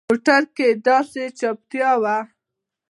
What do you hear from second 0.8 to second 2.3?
داسې چوپتيا وه.